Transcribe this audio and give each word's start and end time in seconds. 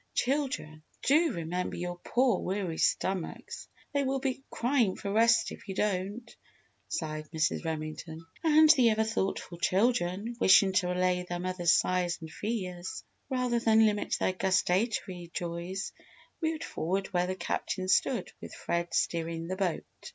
"Children, 0.15 0.81
do 1.03 1.31
remember 1.31 1.75
your 1.75 1.99
poor 2.03 2.39
weary 2.39 2.79
stomachs! 2.79 3.67
They 3.93 4.03
will 4.03 4.17
be 4.19 4.41
crying 4.49 4.95
for 4.95 5.11
rest 5.13 5.51
if 5.51 5.67
you 5.67 5.75
don't!" 5.75 6.35
sighed 6.87 7.29
Mrs. 7.29 7.63
Remington. 7.65 8.25
And 8.43 8.67
the 8.71 8.89
ever 8.89 9.03
thoughtful 9.03 9.59
children, 9.59 10.35
wishing 10.39 10.73
to 10.73 10.91
allay 10.91 11.23
their 11.29 11.37
mother's 11.37 11.73
sighs 11.73 12.17
and 12.19 12.31
fears, 12.31 13.03
rather 13.29 13.59
than 13.59 13.85
limit 13.85 14.15
their 14.19 14.33
gustatory 14.33 15.29
joys 15.35 15.93
moved 16.41 16.63
forward 16.63 17.13
where 17.13 17.27
the 17.27 17.35
Captain 17.35 17.87
stood 17.87 18.31
with 18.41 18.55
Fred 18.55 18.95
steering 18.95 19.45
the 19.45 19.55
boat. 19.55 19.85